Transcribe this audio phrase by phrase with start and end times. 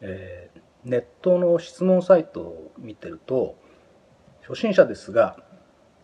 [0.00, 3.56] えーネットの質問サイトを見てると
[4.48, 5.36] 初心者ですが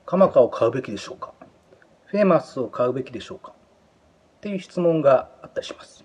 [0.04, 1.32] カマカを買うべきでしょうか？
[2.06, 3.52] フェーマスを買うべきでしょうか？
[3.52, 3.54] っ
[4.40, 6.04] ていう質問があったりします。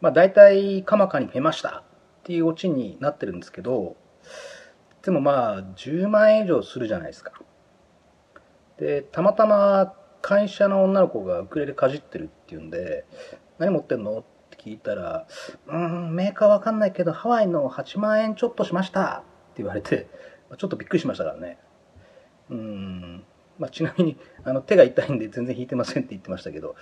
[0.00, 1.82] まあ大体カマカにフェました。
[2.20, 3.96] っていうオチになってるんですけど
[5.02, 7.32] でもまあ10万円以上するじゃないですか。
[8.78, 13.06] でたまたま会社の女の子がウクレレかじってるっていうんで
[13.58, 14.22] 何持ってんの？
[14.66, 15.28] 聞いたら、
[15.68, 19.20] うん、メーカーわかんないけど、ハワイの8万円ちょっとしましたっ
[19.54, 20.08] て言われて、
[20.58, 21.58] ちょっとびっくりしましたからね。
[22.50, 23.24] うん、
[23.60, 26.74] まあ、ちなみに、あの、手が痛いんで全然弾いてませんって言ってましたけど、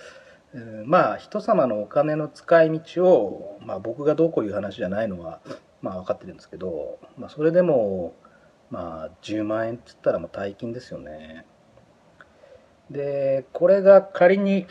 [0.55, 5.41] うんまあ、人様のお金の使い道を、まあ、僕がどうこういう話じゃないのは、
[5.82, 8.14] まあ、分かってるんですけど、まあ、それでも、
[8.70, 11.44] まあ、10万円って言ったら、まあ、大金ですよね。
[12.91, 14.66] で、これが仮に、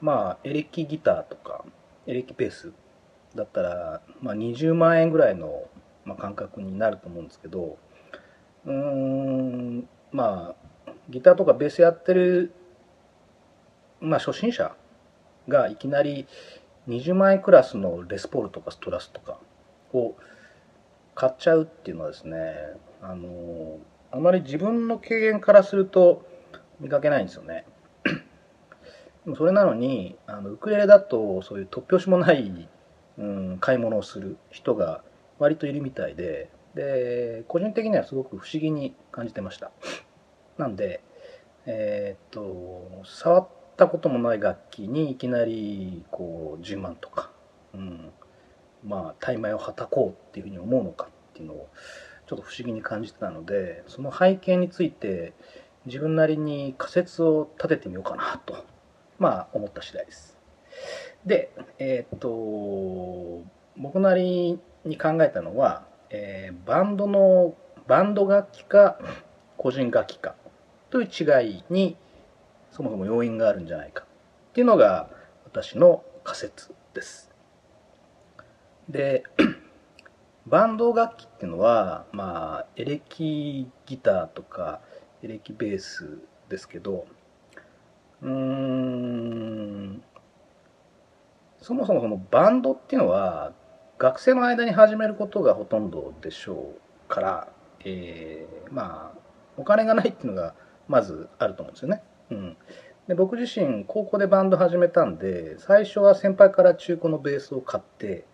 [0.00, 1.64] まあ、エレキギターとか、
[2.06, 2.72] エレキベース
[3.34, 5.64] だったら、まあ、20万円ぐらいの、
[6.04, 7.78] まあ、感覚になると思うんですけど、
[8.64, 10.54] うん、ま
[10.86, 12.52] あ、ギターとかベースやってる、
[14.00, 14.74] まあ、初心者
[15.48, 16.26] がいきなり
[16.88, 19.38] 20万円クラスのレスポールとかストラスとか
[19.92, 20.14] を
[21.14, 22.36] 買っちゃうっていうのはですね、
[23.00, 23.78] あの、
[24.10, 26.26] あまり自分の経験からすると
[26.80, 27.64] 見かけないんですよね。
[29.36, 32.68] それなのにあのウクレレだとそういう突拍子もない、
[33.18, 35.02] うん、買い物をする人が
[35.38, 39.70] 割といるみたいでで個人的にはすごく不思議に感じてました。
[40.58, 41.02] なんで
[41.66, 47.30] えーっと触ったこともない楽器にいきなりこう10万とか、
[47.74, 48.10] うん、
[48.84, 51.68] まあ大枚をはたこうっていうふうに思うのかっていうのを
[52.26, 55.34] ちょっと不思議に感じてたのでその背景について
[55.86, 58.71] 自分なりに仮説を立ててみようかなと。
[59.22, 60.36] まあ思った次第です。
[61.24, 63.44] で、えーっと、
[63.76, 67.54] 僕なりに考えたのは、えーバンドの、
[67.86, 68.98] バンド楽器か
[69.56, 70.34] 個人楽器か
[70.90, 71.96] という違いに
[72.72, 75.08] そもそも要因があるんじゃないかっていうのが
[75.44, 77.30] 私の仮説です。
[78.88, 79.22] で、
[80.46, 84.80] バンド楽器っていうのは、まあ、エレキギターとか
[85.22, 86.18] エレキベース
[86.48, 87.06] ですけど、
[88.22, 90.02] うーん。
[91.60, 93.52] そもそもそのバンドっていうのは
[93.98, 97.48] 学生の間に始めることがほとんどでしょうから、
[97.84, 99.18] えーまあ
[99.56, 100.54] お金がないっていうのが
[100.88, 102.02] まずあると思うんですよね。
[102.30, 102.56] うん、
[103.06, 108.24] で僕自身高校でバンド始めたんで最初は先輩から中古のベースを買って、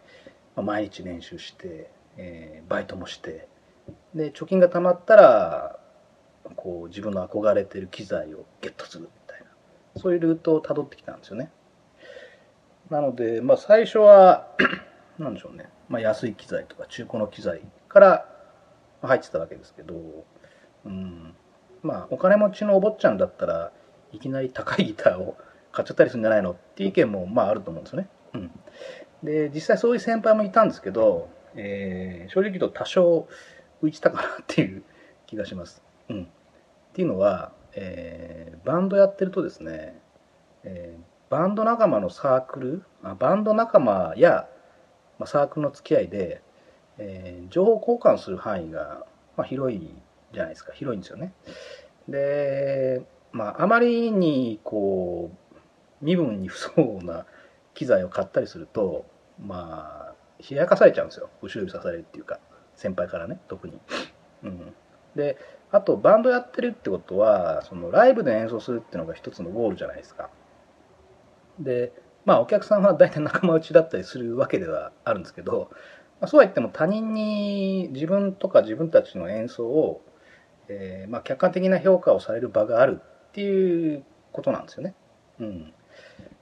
[0.57, 3.49] まあ毎日練習して、えーバイトもして
[4.15, 5.79] で貯金が貯まったら
[6.57, 9.11] こう自分の憧れてる機材をゲットする。
[9.99, 11.51] そういうルートをたどってきたんですよね。
[12.91, 14.49] なので、まあ、最初は、
[15.19, 18.27] なんでしょうね、まあ、安い機材とか中古の機材から
[19.03, 19.95] 入ってたわけですけど、
[20.85, 21.35] うん、
[21.83, 23.73] まあ、お金持ちのお坊ちゃんだったら
[24.13, 25.37] いきなり高いギターを
[25.73, 26.53] 買っちゃったりするんじゃないの？
[26.53, 28.09] っていう意見も、まあ、あると思うんですよね。
[28.35, 28.51] うん、
[29.23, 33.29] で、実際そういう先輩もいたんですけど、えー正直言うと多少
[33.83, 34.83] 浮いてたかなっていう
[35.27, 35.83] 気がします。
[36.09, 36.27] うん、っ
[36.93, 39.99] ていうのは、えーバンドやってるとですね、
[40.65, 44.49] えーバンド仲間のサークルあバンド仲間や、
[45.19, 46.43] まあ、サークルの付き合いで、
[46.99, 49.95] えー情報交換する範囲が、まあ、広い
[50.33, 50.73] じゃないですか。
[50.73, 51.33] 広いんですよね。
[52.09, 53.03] で、
[53.33, 55.57] まあ、あまりにこう
[56.01, 57.27] 身分に不相応な
[57.75, 59.05] 機材を買ったりすると
[59.41, 60.15] まあ
[60.51, 61.29] 冷やかされちゃうんですよ。
[61.43, 62.41] 後ろ指さされるっていうか
[62.75, 63.79] 先輩からね特に、
[64.45, 64.75] うん、
[65.19, 65.37] で
[65.73, 70.31] あとバンドやってるってことはそのライブで演奏するっていうのが一つのゴールじゃないですか
[71.59, 71.93] で
[72.25, 75.71] まあお客さんは大体仲間内だったりするわけではあるんですけど、
[76.21, 80.01] まあ、そうは言っても他人に自分とか自分たちの演奏を、
[80.69, 84.95] えーまあ、客観的な評価をされる場があるっていうことなんですよね。
[85.41, 85.73] うん、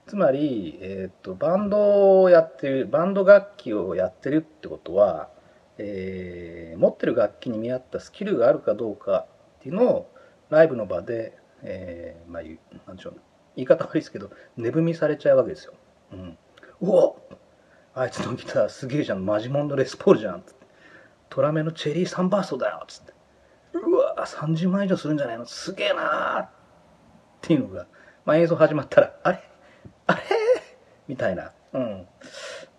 [0.05, 5.29] つまり、えー、とバンドをやってるバンド楽器をやってるってことは、
[5.77, 9.25] えー持ってる楽器に見合ったスキルがあるかどうか
[9.59, 10.11] っていうのを
[10.49, 13.19] ライブの場で、えーまあ言うなんでしょうね
[13.55, 15.73] 言い方悪いですけど値踏みされちゃうわけですよ。
[16.13, 16.37] うん、
[16.81, 17.17] うお
[17.95, 19.25] あいつのギターすげえじゃん。
[19.25, 20.67] マジモンドレスポールじゃんつって。
[21.29, 23.13] トラメのチェリーサンバーストだよつって。
[23.73, 25.45] うわ30万以上するんじゃないの。
[25.47, 26.49] すげえなーっ
[27.41, 27.87] ていうのが、
[28.25, 29.39] まあ、映像始まったらあれ？
[30.05, 30.21] あれ？
[31.07, 31.51] みたいな。
[31.73, 32.07] うん、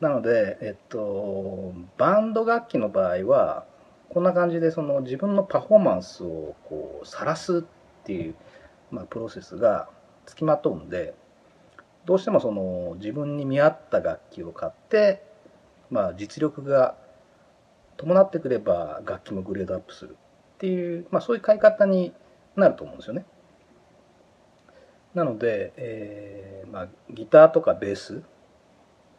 [0.00, 3.64] なので、えっと、バンド楽器の場合は
[4.08, 7.62] こんな感じでその自分のパフォーマンスをこう晒すっ
[8.04, 8.34] ていう、
[8.90, 9.88] まあ、プロセスが
[10.24, 11.14] つきまとうんで
[12.04, 15.28] どうしてもその自分に見合った楽器を買って
[15.90, 16.96] まあ、実力が
[17.96, 20.16] 伴ってくれば楽器もグレードアップする
[20.54, 22.12] っていう、まあ、そういう買い方に
[22.56, 23.24] なると思うんですよね。
[25.14, 28.22] なので、えーまあ、ギターとかベース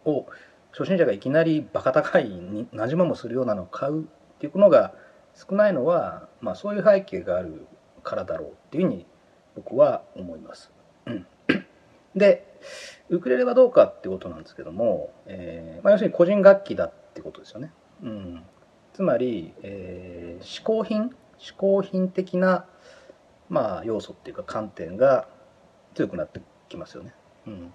[0.06, 0.28] を
[0.72, 4.06] 初心者がいきなりバカ高いに何十万もするようなのを買うっ
[4.40, 4.94] ていうのが
[5.36, 7.66] 少ないのは、まあ、そういう背景がある
[8.04, 9.06] からだろうっていうふうに
[9.56, 10.72] 僕は思います。
[12.16, 12.46] で
[13.10, 17.72] ウクレレはどうかってことなんですけども、えーまあ、要するに個人楽器だってことですよね。
[18.04, 18.44] うん、
[18.94, 21.12] つまり、えー、嗜好品？
[21.40, 22.66] 嗜好品的な、
[23.50, 25.28] まあ、要素っていうか観点が
[25.96, 27.14] 強くなってきますよね。
[27.48, 27.74] うん、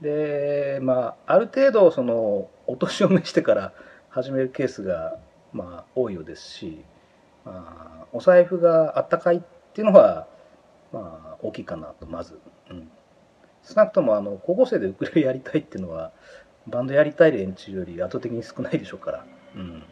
[0.00, 3.72] でまあある程度そのお年を召してから
[4.10, 5.18] 始めるケースが、
[5.52, 6.84] まあ、多いようですし、
[7.44, 9.42] まあ、お財布があったかいっ
[9.72, 10.28] ていうのは、
[10.92, 12.38] まあ、大きいかなとまず。
[12.70, 12.88] うん
[13.66, 16.12] 少なくともあの高校生でウクレレやりたいっていうのは
[16.66, 19.26] バンドやりたい連中より圧倒的に少ないでしょうから。
[19.56, 19.82] うん、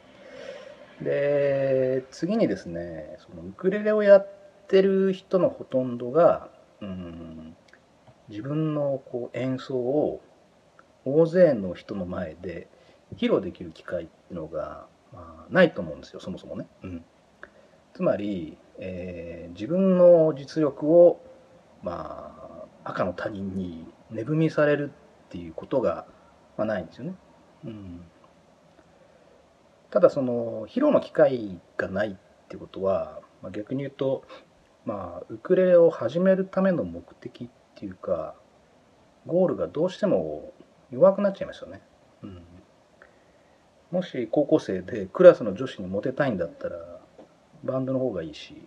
[1.02, 4.28] で次にですねそのウクレレをやっ
[4.68, 6.48] てる人のほとんどが、
[6.80, 7.51] うん、
[8.32, 10.22] 自分のこう演奏を
[11.04, 12.66] 大勢の人の前で
[13.16, 16.66] 披露できる機会っていうのが、まあ、ないと思うんですよそもそもね。
[16.82, 17.04] うん、
[17.92, 21.20] つまり、えー、自分の実力を
[21.82, 24.90] まあ赤の他人に値踏みされる
[25.26, 26.06] っていうことが、
[26.56, 27.14] まあ、ないんですよね。
[27.66, 28.00] うん、
[29.90, 32.16] ただその披露の機会がないっ
[32.48, 34.24] てことは、まあ、逆に言うと、
[34.86, 38.36] まあ、ウクレレを始めるための目的ってていうか
[39.26, 40.52] ゴールがどうしても
[40.92, 41.80] 弱くなっちゃいますよね。
[42.22, 42.42] うん、
[43.90, 46.76] もし高校生でクラスの女子にモテたいんだったら
[47.64, 48.62] バンドの方がいいし、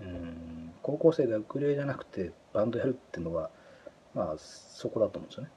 [0.00, 3.50] うん、高校生がウクレレじゃなくてバンドやるっていうのは、
[4.12, 5.50] まあ、そこだと思うんですよね。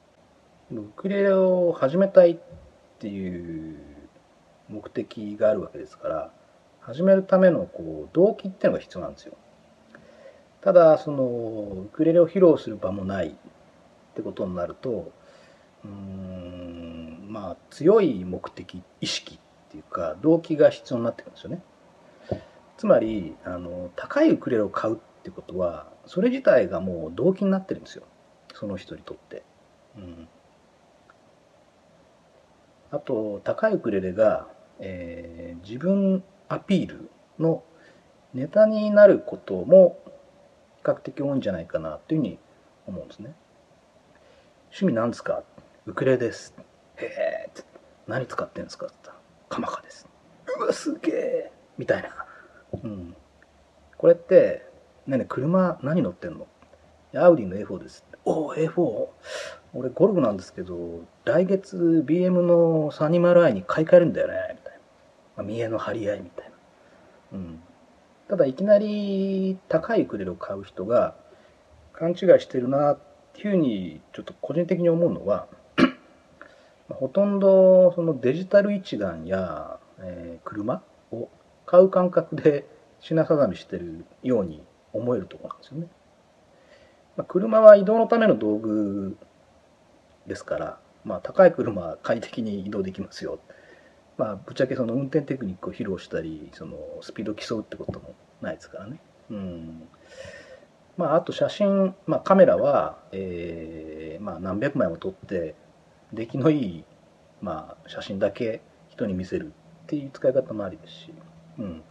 [0.80, 2.36] ウクレレを始めたいっ
[3.00, 3.76] ていう
[4.68, 6.32] 目的があるわけですから
[6.80, 9.36] 始めるためのこう動機っていうのが必要なんですよ。
[10.62, 13.32] ただそのウクレレを披露する場もないっ
[14.14, 15.10] てことになると
[15.84, 21.62] うんまあ強い目的意識っていうか動機が必要になってくるんですよね。
[22.76, 28.04] つまりあの高いウクレレを買うってことはそれ自体がもう動機になってるんですよ
[28.54, 29.42] その人にとって。
[29.96, 30.28] うん、
[32.90, 34.48] あと高いウクレレが、
[34.80, 37.62] えー、自分アピールの
[38.34, 39.98] ネタになることも
[40.82, 42.38] 較的多いんじゃないかなというふうに
[42.86, 43.34] 思うんですね。
[44.66, 45.42] 趣味なんですか
[45.86, 46.54] ウクレです。
[46.96, 47.50] へえ。
[48.06, 48.86] 何使ってんですか？
[48.86, 49.18] って言ったら、
[49.48, 50.08] カマカです。
[50.58, 52.26] うわ、すげえみたいな。
[52.82, 53.16] うん。
[53.96, 54.66] これって、
[55.06, 56.46] ねね車何乗ってんの？
[57.14, 58.04] アウディの A4 です。
[58.24, 59.08] おお、A4?
[59.74, 64.78] 俺ゴルフなんですけど、来月 BM の 320i に買い替えるんだよね、みたいな。
[65.36, 66.50] まあ、見栄の張り合いみたい
[67.32, 67.38] な。
[67.38, 67.62] うん。
[68.28, 71.14] ただいきなり高いウクレレを買う人が
[71.92, 72.98] 勘違いしてるなっ
[73.34, 75.46] ていうふうにちょっと個人的に思うのは
[76.88, 80.82] ほとんどそのデジタル一眼や、えー、車
[81.12, 81.28] を
[81.66, 82.66] 買う感覚で
[83.00, 85.86] 品定めしてるように思えるところなんですよね。
[87.16, 89.16] まあ、車は移動のための道具
[90.26, 93.38] ですから、まあ、高い車は快適に移動できますよ。
[94.18, 99.00] まあ、ぶっちゃけその運転テクニックを披露したりそのスピード競うってこともないですからね。
[99.30, 99.88] うん。
[100.96, 105.54] まあ、あと写真、まあ、カメラは、えーまあ、何百枚も撮って
[106.12, 106.84] 出来のいい、
[107.40, 108.60] まあ、写真だけ
[108.90, 109.52] 人に見せる
[109.84, 111.14] っていう使い方もありですし、
[111.58, 111.82] うん、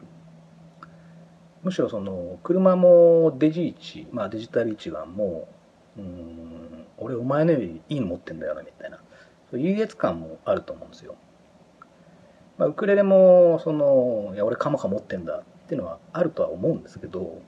[1.63, 5.47] むしろその車もデジ一、まあ、デジタル一眼も
[5.97, 8.99] うん俺お前のよりいいの持ってんだよなみたいな。
[9.53, 11.15] 優越感もあると思うんですよ、
[12.61, 17.41] まあ、ウクレレもそのいや俺カモカ持ってんだっていうのはあるとは思うんですけど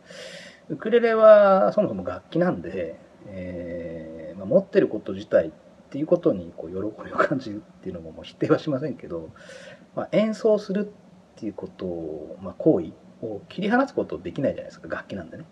[0.70, 5.52] ウクレレはそもそも楽器なんで、えーまあ、持ってること自体っ
[5.92, 9.30] ていうことにこう喜びを感じるっていうのももう否定はしませんけど、
[9.96, 12.94] まあ、演奏するっていうことを、まあ、行為
[13.24, 15.46] を切り離すことできないじゃないですか楽器なんでね。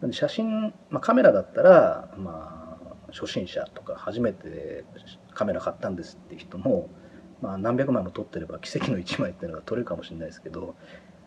[0.00, 4.84] なんで写真、まあ、カメラだったら、まあ、初心者とか初めて
[5.34, 6.88] カメラ買ったんですって人も、
[7.42, 10.76] まあ、何百枚も撮ってれば奇跡の1枚っていうのが撮れるかもしれないですけど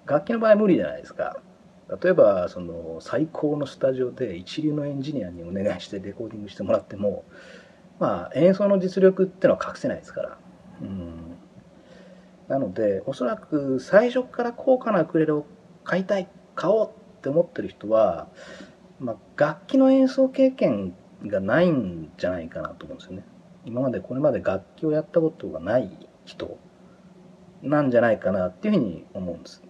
[0.06, 1.42] 楽器の場合は無理じゃないですか。
[2.02, 7.26] 例えばその最高のスタジオで一流のエンジニアにお願いしてレコーディングしてもらっても、
[8.00, 10.38] まあ、演奏の実力っていうのは隠せないですから。
[10.82, 11.38] うん
[12.48, 15.46] なのでおそらく最初から高価なウクレレを
[15.84, 18.28] 買いたい買おうって思ってる人は、
[19.00, 20.96] まあ、楽器の演奏経験
[21.26, 23.26] がないんじゃないかなと思うんですよね。
[23.66, 25.90] 今までこれまで楽器をやったことがない
[26.26, 26.58] 人
[27.62, 29.64] なんじゃないかなっていうふうに思うんです。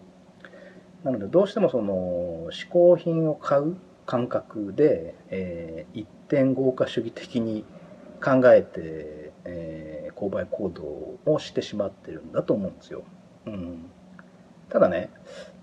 [1.04, 7.64] なのでどうしてもその嗜好品を買う感覚で、えー、一点豪華主義的に
[8.24, 13.04] 考えて、えー、購買行動をしてしまってるんだと思うんですよ。
[13.46, 13.92] うん、
[14.70, 15.12] ただね、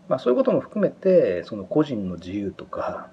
[0.08, 3.10] まあ、そういうことも含めてその個人の自由とか、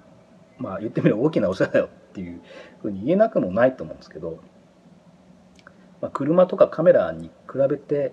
[0.58, 2.40] まあ、言ってみれば大きなお世話だよっていう
[2.80, 4.38] ふうに言えなくもないと思うんですけど、
[6.00, 8.12] まあ、車とかカメラに比べて、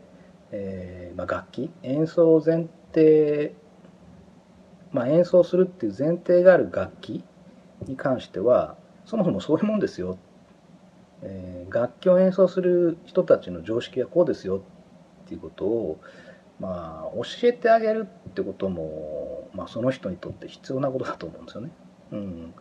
[0.51, 3.53] えー、まあ、楽器演奏前提、
[4.91, 7.23] まあ、演奏するっていう前提がある楽器
[7.85, 8.75] に関しては
[9.05, 10.17] そもそもそういうもんですよ、
[11.21, 14.63] えー、楽器を演奏する人たちの常識はこうですよ
[15.25, 15.99] っていうことを
[16.59, 21.71] まあ教えてあげるってことも、まあ、その人にとって必要なことだと思うんですよね。
[22.11, 22.53] うん、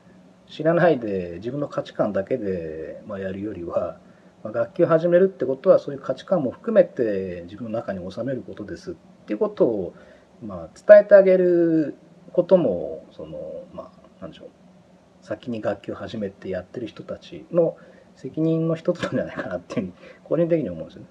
[0.49, 3.99] 知らないで自分の価値観だけで、まあ、やるよりは
[4.47, 8.95] ま楽器を始めるってことはそういう価値観も含めて自分の中に収めることですっ
[9.27, 9.95] ていうことを、
[10.43, 11.97] まあ、伝えてあげる
[12.33, 14.49] こともそのまあ何でしょう
[15.23, 17.77] 先に楽器を始めてやってる人たちの
[18.15, 19.93] 責任の一つなんじゃないかなっていうふうに
[20.25, 21.09] 個人的に思うんですよね。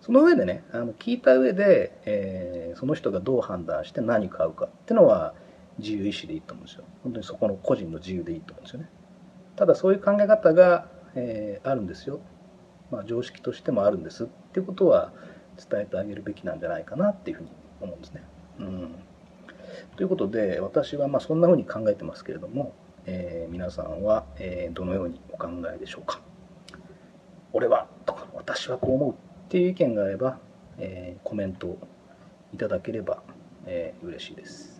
[0.00, 5.34] その上でねあの聞いた上で、えー、その人がどう判断して何買うかっていうのは
[5.78, 6.84] 自由意志でいいと思うんですよ。
[7.02, 8.88] 本当にそこの個人の自由でいいと思うんですよね。
[9.56, 12.20] ただそういう考え方が、えー、あるんですよ
[12.90, 15.12] まあ、常識としてもあるんですっていうことは
[15.70, 17.50] 伝えてあげるべきなんじゃないかなっていうふうに
[17.80, 18.22] 思うんですね。
[18.58, 18.94] うん、
[19.96, 22.72] ということで私はまあそんなふうに考えてますけれども、
[23.06, 26.20] えー、皆さんは、え、どのようにお考えでしょうか。
[27.52, 29.14] 俺はとか私はこう思うっ
[29.48, 30.38] ていう意見があれば、
[30.78, 31.78] えー、コメント
[32.52, 33.22] いただければ、
[33.64, 34.75] えー、嬉しいです。